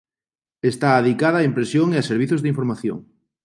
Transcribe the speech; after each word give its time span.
Está 0.71 0.89
adicada 0.95 1.43
á 1.43 1.47
impresión 1.49 1.87
e 1.91 1.97
a 2.01 2.03
servizos 2.09 2.41
da 2.41 2.51
información. 2.53 2.97